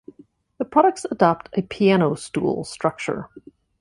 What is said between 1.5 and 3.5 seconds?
a "piano-stool" structure.